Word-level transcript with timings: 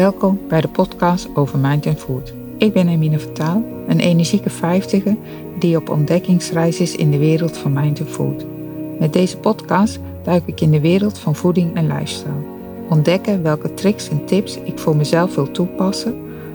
Welkom 0.00 0.40
bij 0.48 0.60
de 0.60 0.68
podcast 0.68 1.28
over 1.34 1.58
Mind 1.58 1.86
and 1.86 1.98
Food. 1.98 2.32
Ik 2.58 2.72
ben 2.72 2.88
Emine 2.88 3.18
Vertaal, 3.18 3.64
een 3.86 4.00
energieke 4.00 4.50
vijftiger 4.50 5.16
die 5.58 5.76
op 5.76 5.88
ontdekkingsreis 5.88 6.80
is 6.80 6.96
in 6.96 7.10
de 7.10 7.18
wereld 7.18 7.56
van 7.56 7.72
Mind 7.72 8.00
and 8.00 8.08
Food. 8.08 8.44
Met 8.98 9.12
deze 9.12 9.38
podcast 9.38 10.00
duik 10.22 10.42
ik 10.46 10.60
in 10.60 10.70
de 10.70 10.80
wereld 10.80 11.18
van 11.18 11.34
voeding 11.34 11.74
en 11.74 11.86
lifestyle. 11.86 12.44
Ontdekken 12.88 13.42
welke 13.42 13.74
tricks 13.74 14.08
en 14.08 14.24
tips 14.24 14.58
ik 14.64 14.78
voor 14.78 14.96
mezelf 14.96 15.34
wil 15.34 15.50
toepassen. 15.50 16.14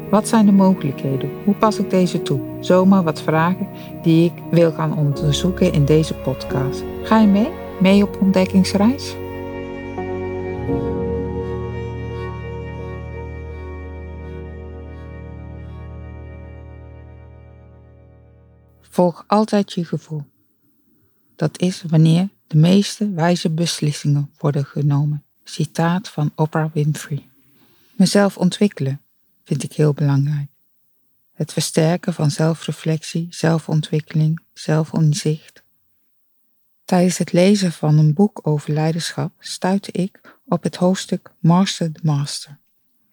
Wat 0.10 0.28
zijn 0.28 0.46
de 0.46 0.52
mogelijkheden? 0.52 1.30
Hoe 1.44 1.56
pas 1.56 1.80
ik 1.80 1.90
deze 1.90 2.22
toe? 2.22 2.40
Zomaar 2.60 3.04
wat 3.04 3.22
vragen 3.22 3.68
die 4.04 4.26
ik 4.26 4.34
wil 4.52 4.72
gaan 4.72 4.98
onderzoeken 4.98 5.74
in 5.74 5.86
deze 5.86 6.14
podcast. 6.14 6.84
Ga 7.04 7.20
je 7.20 7.28
mee? 7.28 7.50
Mee 7.80 8.04
op 8.04 8.18
ontdekkingsreis? 8.22 9.16
Volg 18.96 19.24
altijd 19.28 19.74
je 19.74 19.86
gevoel. 19.86 20.24
Dat 21.36 21.60
is 21.60 21.84
wanneer 21.88 22.30
de 22.48 22.58
meeste 22.58 23.10
wijze 23.10 23.50
beslissingen 23.50 24.32
worden 24.38 24.66
genomen. 24.66 25.24
Citaat 25.44 26.10
van 26.10 26.32
Oprah 26.36 26.74
Winfrey. 26.74 27.30
Mezelf 27.96 28.38
ontwikkelen 28.38 29.02
vind 29.44 29.64
ik 29.64 29.74
heel 29.74 29.94
belangrijk. 29.94 30.50
Het 31.34 31.54
versterken 31.54 32.14
van 32.14 32.32
zelfreflectie, 32.32 33.28
zelfontwikkeling, 33.30 34.40
zelfinzicht. 34.54 35.64
Tijdens 36.86 37.18
het 37.18 37.32
lezen 37.32 37.72
van 37.72 37.98
een 37.98 38.14
boek 38.14 38.40
over 38.48 38.74
leiderschap 38.74 39.32
stuitte 39.40 39.92
ik 39.92 40.40
op 40.46 40.64
het 40.64 40.76
hoofdstuk 40.76 41.32
Master 41.40 41.92
the 41.92 42.00
Master. 42.04 42.60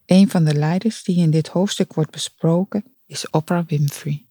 Een 0.07 0.31
van 0.31 0.45
de 0.45 0.55
leiders 0.55 1.03
die 1.03 1.17
in 1.17 1.31
dit 1.31 1.49
hoofdstuk 1.49 1.95
wordt 1.95 2.11
besproken 2.11 2.85
is 3.07 3.31
Oprah 3.31 3.67
Winfrey. 3.67 4.27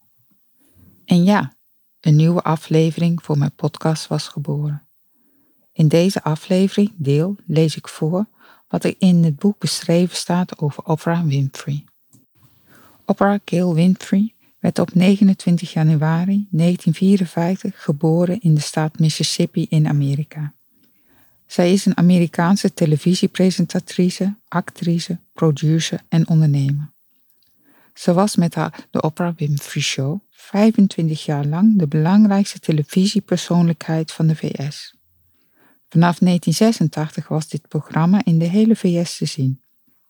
En 1.11 1.23
ja, 1.23 1.53
een 1.99 2.15
nieuwe 2.15 2.41
aflevering 2.41 3.23
voor 3.23 3.37
mijn 3.37 3.55
podcast 3.55 4.07
was 4.07 4.27
geboren. 4.27 4.87
In 5.71 5.87
deze 5.87 6.23
aflevering 6.23 6.91
deel 6.95 7.35
lees 7.45 7.75
ik 7.75 7.87
voor 7.87 8.25
wat 8.67 8.83
er 8.83 8.95
in 8.97 9.23
het 9.23 9.35
boek 9.35 9.59
beschreven 9.59 10.15
staat 10.15 10.59
over 10.59 10.83
Oprah 10.83 11.25
Winfrey. 11.25 11.83
Oprah 13.05 13.39
Gail 13.45 13.73
Winfrey 13.73 14.33
werd 14.59 14.79
op 14.79 14.93
29 14.93 15.73
januari 15.73 16.47
1954 16.51 17.83
geboren 17.83 18.39
in 18.39 18.55
de 18.55 18.61
staat 18.61 18.99
Mississippi 18.99 19.65
in 19.69 19.87
Amerika. 19.87 20.53
Zij 21.45 21.73
is 21.73 21.85
een 21.85 21.97
Amerikaanse 21.97 22.73
televisiepresentatrice, 22.73 24.35
actrice, 24.47 25.19
producer 25.33 26.01
en 26.09 26.27
ondernemer. 26.27 26.91
Ze 27.93 28.13
was 28.13 28.35
met 28.35 28.55
haar 28.55 28.87
de 28.91 29.01
Oprah 29.01 29.37
Winfrey 29.37 29.81
Show 29.81 30.19
25 30.41 31.25
jaar 31.25 31.45
lang 31.45 31.79
de 31.79 31.87
belangrijkste 31.87 32.59
televisiepersoonlijkheid 32.59 34.11
van 34.11 34.27
de 34.27 34.35
VS. 34.35 34.95
Vanaf 35.89 36.17
1986 36.17 37.27
was 37.27 37.47
dit 37.47 37.67
programma 37.67 38.25
in 38.25 38.39
de 38.39 38.45
hele 38.45 38.75
VS 38.75 39.17
te 39.17 39.25
zien. 39.25 39.61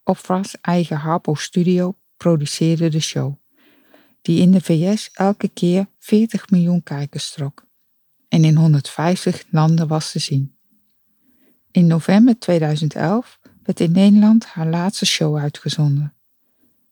Oprah's 0.04 0.58
eigen 0.62 0.98
Harpo 0.98 1.36
Studio 1.36 1.96
produceerde 2.18 2.90
de 2.90 3.00
show, 3.00 3.36
die 4.22 4.42
in 4.42 4.52
de 4.52 4.62
VS 4.62 5.10
elke 5.14 5.48
keer 5.48 5.88
40 6.00 6.50
miljoen 6.50 6.84
kijkers 6.84 7.32
trok 7.32 7.66
en 8.28 8.44
in 8.44 8.56
150 8.56 9.44
landen 9.50 9.88
was 9.88 10.12
te 10.12 10.20
zien. 10.20 10.56
In 11.72 11.88
november 11.88 12.40
2011 12.40 13.40
werd 13.64 13.80
in 13.80 13.92
Nederland 13.92 14.46
haar 14.46 14.68
laatste 14.68 15.06
show 15.06 15.38
uitgezonden. 15.38 16.14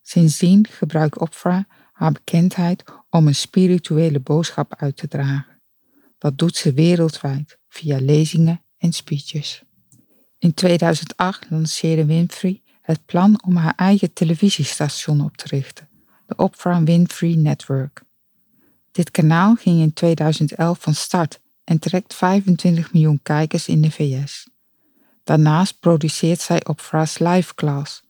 Sindsdien 0.01 0.67
gebruikt 0.69 1.19
Oprah 1.19 1.63
haar 1.91 2.11
bekendheid 2.11 2.83
om 3.09 3.27
een 3.27 3.35
spirituele 3.35 4.19
boodschap 4.19 4.75
uit 4.75 4.97
te 4.97 5.07
dragen. 5.07 5.61
Dat 6.17 6.37
doet 6.37 6.55
ze 6.55 6.73
wereldwijd 6.73 7.57
via 7.67 7.99
lezingen 8.01 8.63
en 8.77 8.93
speeches. 8.93 9.63
In 10.37 10.53
2008 10.53 11.49
lanceerde 11.49 12.05
Winfrey 12.05 12.61
het 12.81 13.05
plan 13.05 13.43
om 13.45 13.55
haar 13.55 13.73
eigen 13.75 14.13
televisiestation 14.13 15.21
op 15.21 15.37
te 15.37 15.47
richten, 15.47 15.89
de 16.25 16.35
Oprah 16.35 16.83
Winfrey 16.83 17.35
Network. 17.35 18.01
Dit 18.91 19.11
kanaal 19.11 19.55
ging 19.55 19.81
in 19.81 19.93
2011 19.93 20.81
van 20.81 20.93
start 20.93 21.39
en 21.63 21.79
trekt 21.79 22.13
25 22.13 22.93
miljoen 22.93 23.19
kijkers 23.23 23.67
in 23.67 23.81
de 23.81 23.91
VS. 23.91 24.49
Daarnaast 25.23 25.79
produceert 25.79 26.41
zij 26.41 26.65
Oprah's 26.65 27.19
Live 27.19 27.55
Class, 27.55 28.03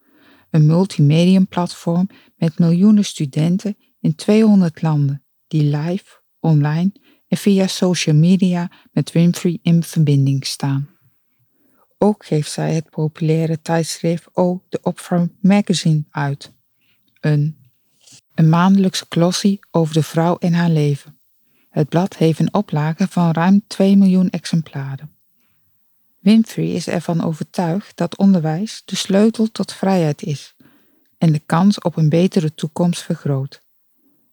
een 0.50 0.66
multimedium 0.66 1.48
platform 1.48 2.09
met 2.36 2.59
miljoenen 2.59 3.06
studenten 3.06 3.78
in 4.00 4.16
200 4.16 4.82
landen 4.82 5.24
die 5.48 5.64
live, 5.64 6.06
online 6.40 6.92
en 7.28 7.38
via 7.38 7.68
social 7.68 8.16
media 8.16 8.72
met 8.92 9.12
Winfrey 9.12 9.60
in 9.62 9.84
verbinding 9.84 10.46
staan. 10.46 10.90
Ook 11.98 12.26
geeft 12.26 12.52
zij 12.52 12.74
het 12.74 12.90
populaire 12.90 13.62
tijdschrift 13.62 14.28
O 14.34 14.64
The 14.70 14.80
Oprah 14.82 15.28
Magazine 15.42 16.04
uit. 16.09 16.52
Een, 17.20 17.58
een 18.36 18.50
maandelijkse 18.50 19.06
glossie 19.09 19.59
over 19.72 19.94
de 19.94 20.04
vrouw 20.04 20.38
en 20.38 20.54
haar 20.54 20.70
leven. 20.70 21.20
Het 21.70 21.90
blad 21.90 22.18
heeft 22.18 22.40
een 22.40 22.54
oplage 22.54 23.08
van 23.08 23.32
ruim 23.32 23.64
2 23.68 23.98
miljoen 23.98 24.30
exemplaren. 24.30 25.18
Winfrey 26.20 26.66
is 26.66 26.88
ervan 26.88 27.24
overtuigd 27.24 27.98
dat 27.98 28.18
onderwijs 28.18 28.82
de 28.86 28.96
sleutel 28.96 29.52
tot 29.52 29.74
vrijheid 29.74 30.22
is 30.22 30.56
en 31.18 31.32
de 31.32 31.42
kans 31.46 31.80
op 31.80 31.98
een 31.98 32.09
betere 32.09 32.54
toekomst 32.54 33.02
vergroot. 33.02 33.62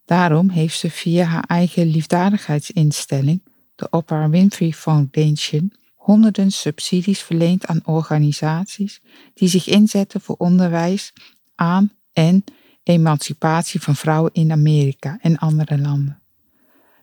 Daarom 0.06 0.49
heeft 0.49 0.78
ze 0.78 0.91
via 0.91 1.25
haar 1.25 1.44
eigen 1.44 1.87
liefdadigheidsinstelling, 1.87 3.43
de 3.75 3.87
Oprah 3.91 4.31
Winfrey 4.31 4.72
Foundation, 4.72 5.72
honderden 5.94 6.50
subsidies 6.50 7.22
verleend 7.22 7.67
aan 7.67 7.81
organisaties 7.84 9.00
die 9.34 9.49
zich 9.49 9.67
inzetten 9.67 10.21
voor 10.21 10.34
onderwijs 10.39 11.12
aan 11.55 11.93
en 12.12 12.44
emancipatie 12.83 13.81
van 13.81 13.97
vrouwen 13.97 14.33
in 14.33 14.53
Amerika 14.53 15.19
en 15.21 15.39
andere 15.39 15.78
landen. 15.78 16.21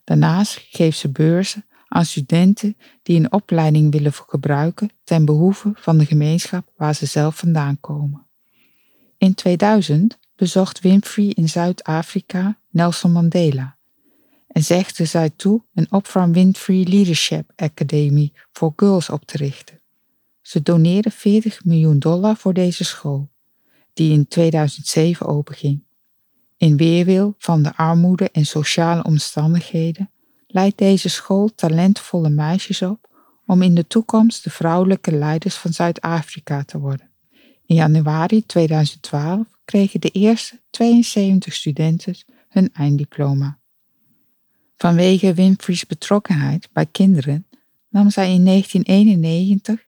Daarnaast 0.03 0.66
geeft 0.70 0.97
ze 0.97 1.09
beurzen 1.09 1.66
aan 1.88 2.06
studenten 2.06 2.78
die 3.02 3.20
een 3.20 3.31
opleiding 3.31 3.91
willen 3.91 4.14
gebruiken 4.14 4.90
ten 5.03 5.25
behoeve 5.25 5.72
van 5.75 5.97
de 5.97 6.06
gemeenschap 6.06 6.72
waar 6.78 6.96
ze 6.96 7.06
zelf 7.06 7.38
vandaan 7.38 7.80
komen. 7.80 8.25
In 9.18 9.34
2000 9.34 10.20
bezocht 10.35 10.79
Winfrey 10.79 11.25
in 11.25 11.49
Zuid-Afrika 11.49 12.59
Nelson 12.69 13.11
Mandela 13.11 13.77
en 14.47 14.63
zegde 14.63 15.05
zij 15.05 15.29
toe 15.29 15.61
een 15.73 15.88
Oprah 15.91 16.31
Winfrey 16.31 16.83
Leadership 16.83 17.51
Academy 17.55 18.31
voor 18.51 18.73
girls 18.75 19.09
op 19.09 19.25
te 19.25 19.38
richten. 19.38 19.79
Ze 20.41 20.61
doneerde 20.61 21.11
40 21.11 21.66
miljoen 21.66 21.99
dollar 21.99 22.35
voor 22.35 22.53
deze 22.53 22.83
school, 22.83 23.29
die 23.93 24.11
in 24.11 24.27
2007 24.27 25.25
openging. 25.25 25.83
In 26.57 26.77
weerwil 26.77 27.35
van 27.38 27.63
de 27.63 27.75
armoede 27.75 28.29
en 28.31 28.45
sociale 28.45 29.03
omstandigheden 29.03 30.09
leidt 30.47 30.77
deze 30.77 31.09
school 31.09 31.49
talentvolle 31.55 32.29
meisjes 32.29 32.81
op 32.81 33.09
om 33.45 33.61
in 33.61 33.75
de 33.75 33.88
toekomst 33.88 34.43
de 34.43 34.49
vrouwelijke 34.49 35.11
leiders 35.11 35.55
van 35.55 35.73
Zuid-Afrika 35.73 36.63
te 36.63 36.79
worden. 36.79 37.09
In 37.66 37.75
januari 37.75 38.45
2012 38.45 39.45
kregen 39.66 40.01
de 40.01 40.09
eerste 40.09 40.59
72 40.69 41.53
studenten 41.53 42.16
hun 42.50 42.69
einddiploma. 42.74 43.59
Vanwege 44.78 45.34
Winfrey's 45.34 45.85
betrokkenheid 45.85 46.69
bij 46.74 46.85
kinderen 46.85 47.47
nam 47.90 48.09
zij 48.09 48.34
in 48.34 48.46
1991 48.46 49.85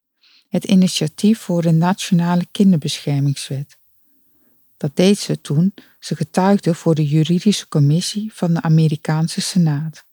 het 0.49 0.63
initiatief 0.63 1.39
voor 1.39 1.61
de 1.61 1.71
Nationale 1.71 2.47
Kinderbeschermingswet. 2.51 3.77
Dat 4.77 4.95
deed 4.95 5.19
ze 5.19 5.41
toen 5.41 5.73
ze 5.99 6.15
getuigde 6.15 6.75
voor 6.75 6.95
de 6.95 7.07
juridische 7.07 7.67
commissie 7.67 8.33
van 8.33 8.53
de 8.53 8.61
Amerikaanse 8.61 9.41
Senaat. 9.41 10.05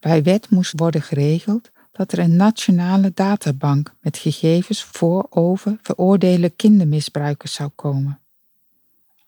Bij 0.00 0.22
wet 0.22 0.50
moest 0.50 0.72
worden 0.76 1.02
geregeld 1.02 1.70
dat 1.92 2.12
er 2.12 2.18
een 2.18 2.36
nationale 2.36 3.12
databank 3.14 3.94
met 4.00 4.18
gegevens 4.18 4.84
voor 4.84 5.26
over 5.30 5.78
veroordeelde 5.82 6.50
kindermisbruikers 6.50 7.52
zou 7.52 7.70
komen. 7.74 8.21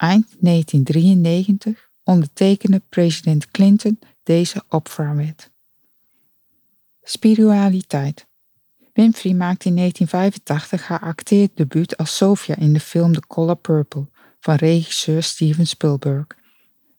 Eind 0.05 0.27
1993 0.39 1.91
ondertekende 2.03 2.83
president 2.89 3.51
Clinton 3.51 3.99
deze 4.23 4.63
Oprah-wet. 4.69 5.51
Spiritualiteit. 7.03 8.27
Winfrey 8.93 9.35
maakte 9.35 9.69
in 9.69 9.77
1985 9.77 10.87
haar 10.87 11.01
acteerdebuut 11.01 11.97
als 11.97 12.17
Sophia 12.17 12.57
in 12.57 12.73
de 12.73 12.81
film 12.81 13.13
The 13.13 13.23
Color 13.27 13.57
Purple 13.57 14.07
van 14.41 14.55
regisseur 14.55 15.23
Steven 15.23 15.67
Spielberg. 15.67 16.27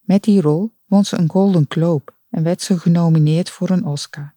Met 0.01 0.23
die 0.23 0.41
rol 0.41 0.71
won 0.85 1.05
ze 1.05 1.17
een 1.17 1.29
Golden 1.29 1.65
Globe 1.69 2.13
en 2.29 2.43
werd 2.43 2.61
ze 2.61 2.79
genomineerd 2.79 3.49
voor 3.49 3.69
een 3.69 3.85
Oscar. 3.85 4.33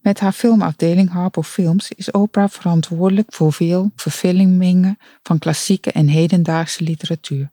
Met 0.00 0.20
haar 0.20 0.32
filmafdeling 0.32 1.10
Harpo 1.10 1.42
Films 1.42 1.92
is 1.92 2.10
Oprah 2.10 2.50
verantwoordelijk 2.50 3.32
voor 3.34 3.52
veel 3.52 3.90
verfilmingen 3.96 4.98
van 5.22 5.38
klassieke 5.38 5.92
en 5.92 6.08
hedendaagse 6.08 6.82
literatuur. 6.82 7.52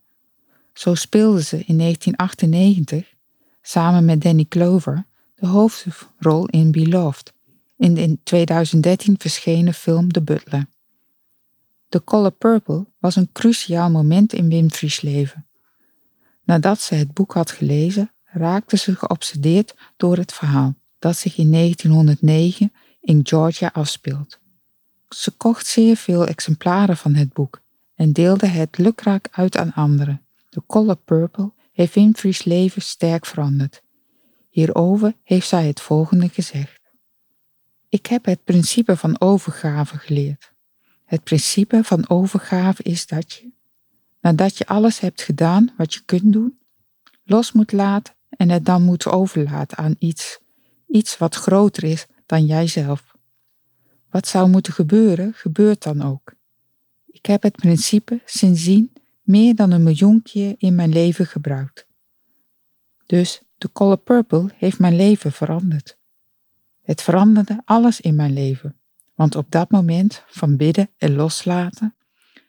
Zo 0.80 0.96
speelde 0.96 1.42
ze 1.42 1.64
in 1.66 1.78
1998 1.78 3.14
samen 3.62 4.06
met 4.06 4.22
Danny 4.22 4.46
Clover 4.46 5.06
de 5.36 5.48
hoofdrol 5.48 6.46
in 6.46 6.72
Beloved, 6.72 7.34
in 7.78 7.94
de 7.94 8.02
in 8.02 8.20
2013 8.24 9.16
verschenen 9.18 9.74
film 9.74 10.12
The 10.12 10.22
Butler. 10.22 10.66
The 11.90 12.04
Color 12.04 12.32
Purple 12.32 12.86
was 13.00 13.16
een 13.16 13.30
cruciaal 13.32 13.90
moment 13.90 14.34
in 14.34 14.50
Winfrey's 14.50 15.02
leven. 15.02 15.48
Nadat 16.44 16.82
ze 16.82 16.96
het 16.96 17.14
boek 17.14 17.34
had 17.34 17.52
gelezen, 17.52 18.12
raakte 18.24 18.78
ze 18.78 18.96
geobsedeerd 18.96 19.76
door 19.98 20.18
het 20.18 20.34
verhaal 20.34 20.76
dat 21.00 21.18
zich 21.18 21.38
in 21.38 21.52
1909 21.52 22.74
in 23.02 23.20
Georgia 23.24 23.70
afspeelt. 23.74 24.40
Ze 25.10 25.32
kocht 25.32 25.68
zeer 25.68 25.96
veel 25.96 26.26
exemplaren 26.28 26.98
van 26.98 27.14
het 27.14 27.34
boek 27.34 27.62
en 27.96 28.14
deelde 28.14 28.48
het 28.48 28.78
lukraak 28.78 29.28
uit 29.32 29.58
aan 29.58 29.74
anderen. 29.74 30.24
Color 30.66 30.96
Purple 30.96 31.52
heeft 31.72 31.94
Winfrey's 31.94 32.44
leven 32.44 32.82
sterk 32.82 33.26
veranderd. 33.26 33.82
Hierover 34.50 35.14
heeft 35.24 35.48
zij 35.48 35.68
het 35.68 35.82
volgende 35.82 36.30
gezegd. 36.30 36.80
Ik 37.90 38.06
heb 38.06 38.26
het 38.26 38.44
principe 38.44 38.98
van 38.98 39.22
overgave 39.22 39.98
geleerd. 39.98 40.54
Het 41.06 41.24
principe 41.24 41.84
van 41.84 42.10
overgave 42.10 42.84
is 42.84 43.08
dat 43.08 43.34
je, 43.34 43.52
nadat 44.22 44.58
je 44.58 44.68
alles 44.68 45.00
hebt 45.00 45.22
gedaan 45.22 45.74
wat 45.78 45.94
je 45.94 46.02
kunt 46.06 46.34
doen, 46.34 46.60
los 47.24 47.52
moet 47.52 47.72
laten 47.72 48.14
en 48.30 48.50
het 48.50 48.66
dan 48.66 48.82
moet 48.82 49.06
overlaten 49.06 49.78
aan 49.78 49.96
iets, 50.00 50.40
iets 50.88 51.18
wat 51.18 51.36
groter 51.36 51.84
is 51.84 52.06
dan 52.26 52.46
jijzelf. 52.46 53.16
Wat 54.10 54.28
zou 54.28 54.50
moeten 54.50 54.74
gebeuren, 54.74 55.34
gebeurt 55.34 55.84
dan 55.84 56.02
ook. 56.02 56.34
Ik 57.06 57.26
heb 57.26 57.44
het 57.44 57.56
principe 57.56 58.22
sindsdien 58.26 58.94
meer 59.30 59.56
dan 59.56 59.72
een 59.72 59.84
miljoen 59.84 60.22
keer 60.22 60.56
in 60.58 60.76
mijn 60.76 60.90
leven 60.90 61.26
gebruikt. 61.26 61.86
Dus 63.06 63.42
de 63.58 63.72
Color 63.72 63.98
Purple 63.98 64.50
heeft 64.56 64.80
mijn 64.80 64.96
leven 64.96 65.32
veranderd. 65.32 65.98
Het 66.82 67.02
veranderde 67.02 67.62
alles 67.66 68.02
in 68.02 68.16
mijn 68.16 68.34
leven, 68.34 68.76
want 69.16 69.36
op 69.36 69.46
dat 69.50 69.72
moment 69.72 70.24
van 70.28 70.56
bidden 70.56 70.90
en 70.98 71.16
loslaten 71.16 71.96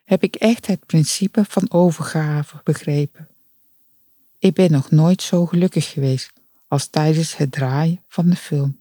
heb 0.05 0.23
ik 0.23 0.35
echt 0.35 0.67
het 0.67 0.87
principe 0.87 1.45
van 1.45 1.71
overgave 1.71 2.61
begrepen. 2.65 3.29
Ik 4.39 4.55
ben 4.55 4.73
nog 4.73 4.91
nooit 4.91 5.23
zo 5.23 5.47
gelukkig 5.47 5.91
geweest 5.91 6.33
als 6.69 6.87
tijdens 6.87 7.37
het 7.37 7.53
draaien 7.53 8.03
van 8.09 8.29
de 8.29 8.37
film. 8.37 8.81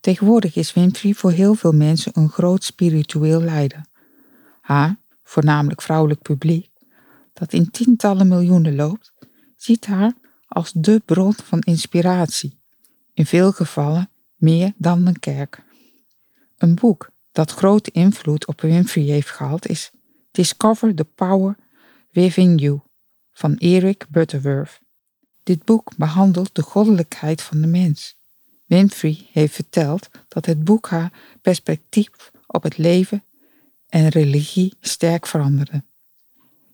Tegenwoordig 0.00 0.56
is 0.56 0.72
Winfrey 0.72 1.14
voor 1.14 1.30
heel 1.30 1.54
veel 1.54 1.72
mensen 1.72 2.12
een 2.14 2.28
groot 2.28 2.64
spiritueel 2.64 3.40
leider. 3.40 3.86
Haar, 4.60 4.96
voornamelijk 5.28 5.82
vrouwelijk 5.82 6.22
publiek, 6.22 6.70
dat 7.32 7.52
in 7.52 7.70
tientallen 7.70 8.28
miljoenen 8.28 8.74
loopt, 8.74 9.12
ziet 9.56 9.86
haar 9.86 10.12
als 10.46 10.72
de 10.72 11.02
bron 11.04 11.34
van 11.34 11.60
inspiratie, 11.60 12.60
in 13.14 13.26
veel 13.26 13.52
gevallen 13.52 14.10
meer 14.36 14.72
dan 14.76 15.06
een 15.06 15.18
kerk. 15.18 15.62
Een 16.56 16.74
boek 16.74 17.10
dat 17.32 17.50
grote 17.50 17.90
invloed 17.90 18.46
op 18.46 18.60
Winfrey 18.60 19.04
heeft 19.04 19.30
gehad 19.30 19.66
is 19.66 19.90
Discover 20.30 20.94
the 20.94 21.04
Power 21.04 21.56
Within 22.10 22.56
You 22.56 22.80
van 23.32 23.56
Eric 23.56 24.06
Butterworth. 24.08 24.80
Dit 25.42 25.64
boek 25.64 25.96
behandelt 25.96 26.54
de 26.54 26.62
goddelijkheid 26.62 27.42
van 27.42 27.60
de 27.60 27.66
mens. 27.66 28.16
Winfrey 28.66 29.28
heeft 29.32 29.54
verteld 29.54 30.08
dat 30.28 30.46
het 30.46 30.64
boek 30.64 30.88
haar 30.88 31.12
perspectief 31.42 32.30
op 32.46 32.62
het 32.62 32.78
leven 32.78 33.22
en 33.88 34.08
religie 34.08 34.74
sterk 34.80 35.26
veranderde. 35.26 35.82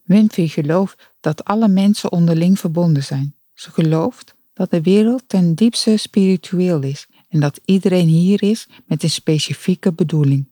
Winfrey 0.05 0.47
gelooft 0.47 1.13
dat 1.21 1.45
alle 1.45 1.69
mensen 1.69 2.13
onderling 2.13 2.59
verbonden 2.59 3.05
zijn. 3.05 3.35
Ze 3.55 3.71
gelooft 3.71 4.35
dat 4.53 4.71
de 4.71 4.81
wereld 4.81 5.23
ten 5.27 5.55
diepste 5.55 5.97
spiritueel 5.97 6.83
is 6.83 7.07
en 7.29 7.41
dat 7.41 7.61
iedereen 7.65 8.09
hier 8.09 8.43
is 8.43 8.67
met 8.87 9.03
een 9.03 9.11
specifieke 9.11 9.93
bedoeling. 9.93 10.49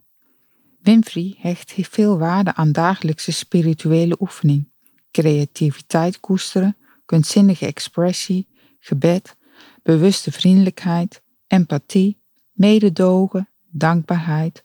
Winfrey 0.83 1.35
hecht 1.39 1.75
veel 1.77 2.19
waarde 2.19 2.55
aan 2.55 2.73
dagelijkse 2.73 3.33
spirituele 3.33 4.17
oefening, 4.21 4.69
creativiteit 5.11 6.21
koesteren, 6.21 6.77
kunstzinnige 7.05 7.67
expressie, 7.67 8.49
gebed, 8.79 9.37
bewuste 9.83 10.33
vriendelijkheid, 10.33 11.23
empathie, 11.47 12.21
mededogen, 12.53 13.49
dankbaarheid, 13.71 14.65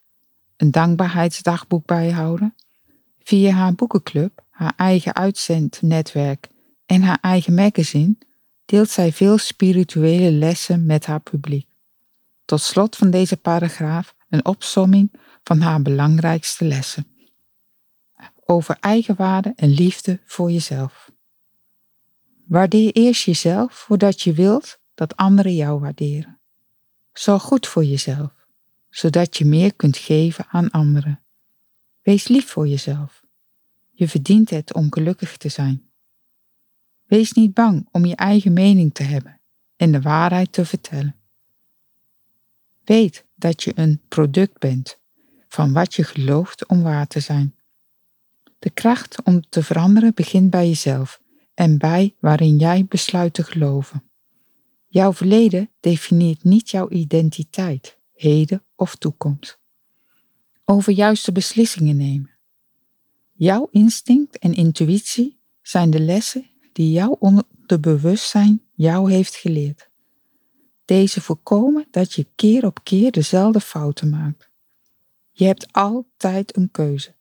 een 0.57 0.71
dankbaarheidsdagboek 0.71 1.85
bijhouden. 1.85 2.55
Via 3.23 3.51
haar 3.51 3.73
boekenclub, 3.73 4.43
haar 4.49 4.73
eigen 4.75 5.15
uitzendnetwerk 5.15 6.47
en 6.85 7.01
haar 7.01 7.19
eigen 7.21 7.53
magazine 7.53 8.15
deelt 8.65 8.89
zij 8.89 9.11
veel 9.11 9.37
spirituele 9.37 10.31
lessen 10.31 10.85
met 10.85 11.05
haar 11.05 11.19
publiek. 11.19 11.67
Tot 12.45 12.61
slot 12.61 12.95
van 12.95 13.09
deze 13.09 13.37
paragraaf 13.37 14.15
een 14.29 14.45
opsomming 14.45 15.11
van 15.43 15.59
haar 15.59 15.81
belangrijkste 15.81 16.65
lessen. 16.65 17.07
Over 18.45 18.77
eigenwaarde 18.79 19.53
en 19.55 19.69
liefde 19.69 20.19
voor 20.25 20.51
jezelf. 20.51 21.11
Waardeer 22.47 22.91
eerst 22.91 23.23
jezelf 23.23 23.73
voordat 23.73 24.21
je 24.21 24.33
wilt 24.33 24.79
dat 24.95 25.15
anderen 25.15 25.55
jou 25.55 25.79
waarderen. 25.79 26.39
Zorg 27.13 27.43
goed 27.43 27.67
voor 27.67 27.83
jezelf, 27.83 28.46
zodat 28.97 29.37
je 29.37 29.45
meer 29.45 29.73
kunt 29.73 29.97
geven 29.97 30.45
aan 30.49 30.69
anderen. 30.69 31.21
Wees 32.01 32.27
lief 32.27 32.47
voor 32.47 32.67
jezelf. 32.67 33.23
Je 33.91 34.07
verdient 34.07 34.49
het 34.49 34.73
om 34.73 34.93
gelukkig 34.93 35.37
te 35.37 35.49
zijn. 35.49 35.89
Wees 37.05 37.31
niet 37.31 37.53
bang 37.53 37.87
om 37.91 38.05
je 38.05 38.15
eigen 38.15 38.53
mening 38.53 38.93
te 38.93 39.03
hebben 39.03 39.39
en 39.75 39.91
de 39.91 40.01
waarheid 40.01 40.51
te 40.51 40.65
vertellen. 40.65 41.15
Weet 42.83 43.25
dat 43.35 43.63
je 43.63 43.71
een 43.75 44.01
product 44.07 44.59
bent 44.59 44.99
van 45.47 45.73
wat 45.73 45.93
je 45.93 46.03
gelooft 46.03 46.65
om 46.65 46.81
waar 46.81 47.07
te 47.07 47.19
zijn. 47.19 47.55
De 48.59 48.69
kracht 48.69 49.23
om 49.23 49.49
te 49.49 49.63
veranderen 49.63 50.13
begint 50.13 50.49
bij 50.49 50.67
jezelf 50.67 51.21
en 51.53 51.77
bij 51.77 52.15
waarin 52.19 52.57
jij 52.57 52.85
besluit 52.85 53.33
te 53.33 53.43
geloven. 53.43 54.03
Jouw 54.87 55.13
verleden 55.13 55.69
definieert 55.79 56.43
niet 56.43 56.69
jouw 56.69 56.89
identiteit, 56.89 57.96
heden 58.17 58.63
of 58.75 58.95
toekomst. 58.95 59.59
Over 60.65 60.93
juiste 60.93 61.31
beslissingen 61.31 61.97
nemen. 61.97 62.31
Jouw 63.33 63.67
instinct 63.71 64.37
en 64.37 64.53
intuïtie 64.53 65.39
zijn 65.61 65.89
de 65.89 65.99
lessen 65.99 66.45
die 66.73 66.91
jouw 66.91 67.17
onderbewustzijn 67.19 68.61
jou 68.73 69.11
heeft 69.11 69.35
geleerd. 69.35 69.89
Deze 70.85 71.21
voorkomen 71.21 71.87
dat 71.91 72.13
je 72.13 72.27
keer 72.35 72.65
op 72.65 72.83
keer 72.83 73.11
dezelfde 73.11 73.59
fouten 73.59 74.09
maakt. 74.09 74.49
Je 75.31 75.45
hebt 75.45 75.73
altijd 75.73 76.57
een 76.57 76.71
keuze. 76.71 77.15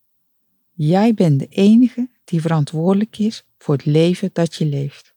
Jij 0.72 1.14
bent 1.14 1.38
de 1.38 1.46
enige 1.48 2.10
die 2.24 2.40
verantwoordelijk 2.40 3.18
is 3.18 3.46
voor 3.58 3.74
het 3.74 3.84
leven 3.84 4.30
dat 4.32 4.54
je 4.54 4.64
leeft. 4.66 5.14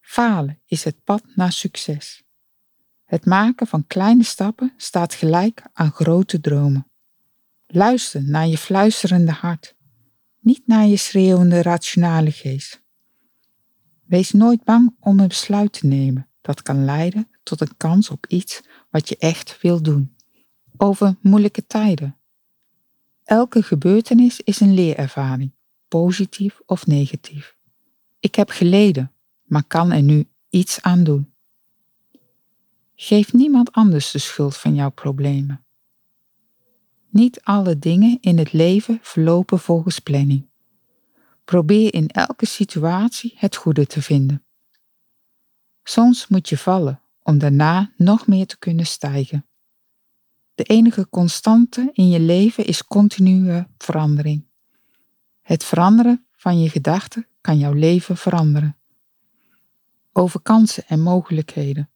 Falen 0.00 0.60
is 0.66 0.84
het 0.84 1.04
pad 1.04 1.22
naar 1.34 1.52
succes. 1.52 2.22
Het 3.10 3.26
maken 3.26 3.66
van 3.66 3.86
kleine 3.86 4.22
stappen 4.22 4.72
staat 4.76 5.14
gelijk 5.14 5.62
aan 5.72 5.90
grote 5.90 6.40
dromen. 6.40 6.90
Luister 7.66 8.22
naar 8.22 8.46
je 8.46 8.58
fluisterende 8.58 9.32
hart, 9.32 9.74
niet 10.40 10.66
naar 10.66 10.86
je 10.86 10.96
schreeuwende 10.96 11.62
rationale 11.62 12.30
geest. 12.30 12.82
Wees 14.04 14.32
nooit 14.32 14.64
bang 14.64 14.96
om 15.00 15.20
een 15.20 15.28
besluit 15.28 15.72
te 15.72 15.86
nemen 15.86 16.28
dat 16.40 16.62
kan 16.62 16.84
leiden 16.84 17.28
tot 17.42 17.60
een 17.60 17.76
kans 17.76 18.10
op 18.10 18.26
iets 18.26 18.62
wat 18.90 19.08
je 19.08 19.16
echt 19.18 19.60
wil 19.60 19.82
doen. 19.82 20.16
Over 20.76 21.16
moeilijke 21.20 21.66
tijden. 21.66 22.16
Elke 23.24 23.62
gebeurtenis 23.62 24.40
is 24.40 24.60
een 24.60 24.74
leerervaring, 24.74 25.52
positief 25.88 26.60
of 26.66 26.86
negatief. 26.86 27.56
Ik 28.20 28.34
heb 28.34 28.50
geleden, 28.50 29.12
maar 29.44 29.64
kan 29.64 29.92
er 29.92 30.02
nu 30.02 30.28
iets 30.48 30.82
aan 30.82 31.04
doen. 31.04 31.29
Geef 33.02 33.32
niemand 33.32 33.72
anders 33.72 34.10
de 34.10 34.18
schuld 34.18 34.56
van 34.56 34.74
jouw 34.74 34.90
problemen. 34.90 35.64
Niet 37.08 37.40
alle 37.42 37.78
dingen 37.78 38.18
in 38.20 38.38
het 38.38 38.52
leven 38.52 38.98
verlopen 39.02 39.58
volgens 39.58 39.98
planning. 39.98 40.48
Probeer 41.44 41.94
in 41.94 42.08
elke 42.08 42.46
situatie 42.46 43.32
het 43.36 43.56
goede 43.56 43.86
te 43.86 44.02
vinden. 44.02 44.44
Soms 45.82 46.28
moet 46.28 46.48
je 46.48 46.58
vallen 46.58 47.02
om 47.22 47.38
daarna 47.38 47.92
nog 47.96 48.26
meer 48.26 48.46
te 48.46 48.58
kunnen 48.58 48.86
stijgen. 48.86 49.46
De 50.54 50.64
enige 50.64 51.08
constante 51.08 51.90
in 51.92 52.08
je 52.08 52.20
leven 52.20 52.64
is 52.64 52.84
continue 52.84 53.66
verandering. 53.78 54.46
Het 55.40 55.64
veranderen 55.64 56.26
van 56.32 56.60
je 56.60 56.70
gedachten 56.70 57.26
kan 57.40 57.58
jouw 57.58 57.72
leven 57.72 58.16
veranderen. 58.16 58.76
Over 60.12 60.40
kansen 60.40 60.86
en 60.86 61.00
mogelijkheden. 61.00 61.90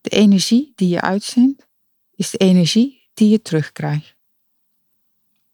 De 0.00 0.10
energie 0.10 0.72
die 0.74 0.88
je 0.88 1.00
uitzendt 1.00 1.66
is 2.14 2.30
de 2.30 2.38
energie 2.38 3.08
die 3.14 3.28
je 3.28 3.42
terugkrijgt. 3.42 4.14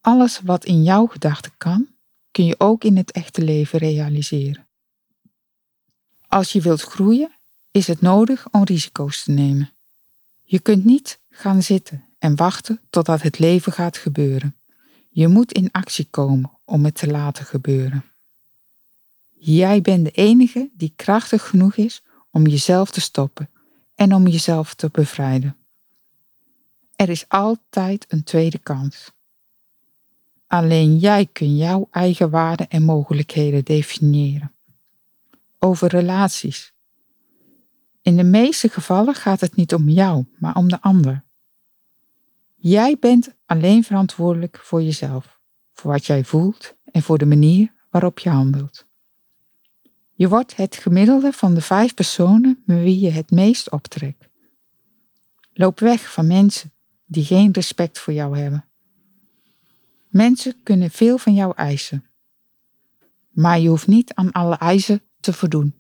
Alles 0.01 0.41
wat 0.41 0.65
in 0.65 0.83
jouw 0.83 1.07
gedachten 1.07 1.53
kan, 1.57 1.89
kun 2.31 2.45
je 2.45 2.61
ook 2.61 2.85
in 2.85 2.97
het 2.97 3.11
echte 3.11 3.43
leven 3.43 3.79
realiseren. 3.79 4.67
Als 6.29 6.53
je 6.53 6.61
wilt 6.61 6.83
groeien, 6.83 7.31
is 7.71 7.87
het 7.87 8.01
nodig 8.01 8.47
om 8.51 8.65
risico's 8.65 9.23
te 9.23 9.31
nemen. 9.31 9.71
Je 10.43 10.59
kunt 10.59 10.85
niet 10.85 11.21
gaan 11.31 11.63
zitten 11.63 12.05
en 12.19 12.37
wachten 12.37 12.81
totdat 12.91 13.23
het 13.23 13.39
leven 13.39 13.73
gaat 13.73 13.97
gebeuren. 13.97 14.57
Je 15.11 15.29
moet 15.29 15.53
in 15.53 15.73
actie 15.73 16.07
komen 16.11 16.51
om 16.65 16.85
het 16.85 16.95
te 16.95 17.07
laten 17.07 17.45
gebeuren. 17.45 18.05
Jij 19.39 19.81
bent 19.81 20.05
de 20.05 20.11
enige 20.11 20.71
die 20.73 20.93
krachtig 20.97 21.49
genoeg 21.49 21.77
is 21.77 22.03
om 22.31 22.47
jezelf 22.47 22.91
te 22.91 23.01
stoppen 23.01 23.51
en 23.97 24.15
om 24.15 24.27
jezelf 24.27 24.75
te 24.75 24.89
bevrijden. 24.93 25.57
Er 26.97 27.09
is 27.09 27.29
altijd 27.29 28.05
een 28.09 28.25
tweede 28.25 28.59
kans. 28.59 29.13
Alleen 30.47 30.99
jij 30.99 31.27
kunt 31.27 31.59
jouw 31.59 31.89
eigen 31.91 32.31
waarden 32.31 32.69
en 32.69 32.83
mogelijkheden 32.83 33.65
definiëren. 33.65 34.55
Over 35.59 35.89
relaties. 35.89 36.75
In 38.03 38.17
de 38.17 38.25
meeste 38.25 38.69
gevallen 38.69 39.15
gaat 39.15 39.41
het 39.41 39.57
niet 39.57 39.75
om 39.75 39.89
jou, 39.89 40.25
maar 40.39 40.55
om 40.55 40.69
de 40.69 40.81
ander. 40.81 41.25
Jij 42.55 42.97
bent 43.01 43.35
alleen 43.47 43.85
verantwoordelijk 43.85 44.59
voor 44.59 44.83
jezelf, 44.83 45.41
voor 45.73 45.91
wat 45.91 46.07
jij 46.07 46.25
voelt 46.25 46.75
en 46.85 47.03
voor 47.03 47.19
de 47.19 47.27
manier 47.27 47.73
waarop 47.91 48.19
je 48.19 48.31
handelt. 48.31 48.87
Je 50.19 50.29
wordt 50.29 50.57
het 50.57 50.77
gemiddelde 50.77 51.33
van 51.33 51.55
de 51.55 51.61
vijf 51.61 51.95
personen 51.95 52.63
met 52.65 52.83
wie 52.83 53.01
je 53.01 53.11
het 53.11 53.31
meest 53.31 53.71
optrekt. 53.71 54.29
Loop 55.53 55.81
weg 55.81 56.13
van 56.13 56.27
mensen 56.27 56.73
die 57.07 57.25
geen 57.25 57.53
respect 57.53 57.99
voor 57.99 58.13
jou 58.13 58.39
hebben. 58.39 58.65
Mensen 60.09 60.63
kunnen 60.63 60.91
veel 60.91 61.19
van 61.19 61.35
jou 61.35 61.53
eisen. 61.57 62.05
Maar 63.31 63.59
je 63.59 63.69
hoeft 63.69 63.87
niet 63.87 64.15
aan 64.15 64.33
alle 64.33 64.57
eisen 64.57 65.03
te 65.21 65.33
voldoen. 65.33 65.75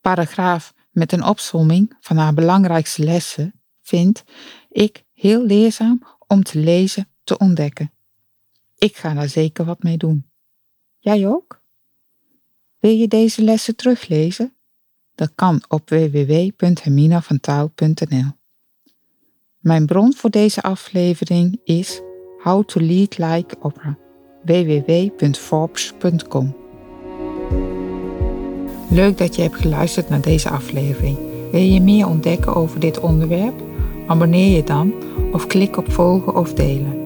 Paragraaf 0.00 0.74
met 0.90 1.12
een 1.12 1.24
opsomming 1.24 1.96
van 2.00 2.16
haar 2.16 2.34
belangrijkste 2.34 3.04
lessen 3.04 3.60
vind 3.80 4.24
ik 4.68 5.04
heel 5.12 5.44
leerzaam 5.44 6.02
om 6.26 6.42
te 6.42 6.58
lezen, 6.58 7.08
te 7.24 7.38
ontdekken. 7.38 7.92
Ik 8.74 8.96
ga 8.96 9.14
daar 9.14 9.28
zeker 9.28 9.64
wat 9.64 9.82
mee 9.82 9.96
doen. 9.96 10.30
Jij 10.98 11.28
ook? 11.28 11.57
Wil 12.78 12.90
je 12.90 13.08
deze 13.08 13.42
lessen 13.42 13.76
teruglezen? 13.76 14.52
Dat 15.14 15.32
kan 15.34 15.62
op 15.68 15.88
www.herminavantaal.nl. 15.88 18.36
Mijn 19.58 19.86
bron 19.86 20.14
voor 20.14 20.30
deze 20.30 20.62
aflevering 20.62 21.60
is 21.64 22.00
How 22.42 22.64
to 22.64 22.80
Lead 22.80 23.18
Like 23.18 23.56
Opera 23.60 23.98
www.forbes.com. 24.44 26.56
Leuk 28.90 29.18
dat 29.18 29.36
je 29.36 29.42
hebt 29.42 29.56
geluisterd 29.56 30.08
naar 30.08 30.20
deze 30.20 30.50
aflevering. 30.50 31.18
Wil 31.52 31.60
je 31.60 31.80
meer 31.80 32.06
ontdekken 32.06 32.54
over 32.54 32.80
dit 32.80 33.00
onderwerp? 33.00 33.62
Abonneer 34.06 34.56
je 34.56 34.64
dan 34.64 34.92
of 35.32 35.46
klik 35.46 35.76
op 35.76 35.92
volgen 35.92 36.36
of 36.36 36.54
delen. 36.54 36.96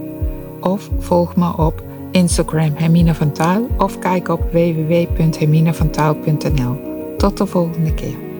Of 0.61 0.91
volg 0.99 1.37
me 1.37 1.57
op 1.57 1.83
Instagram 2.13 2.73
Hermine 2.75 3.15
van 3.15 3.33
Taal 3.33 3.67
of 3.79 3.99
kijk 3.99 4.29
op 4.29 4.53
www.herminavantaal.nl. 4.53 6.77
Tot 7.17 7.39
de 7.39 7.47
volgende 7.47 7.95
keer. 7.95 8.32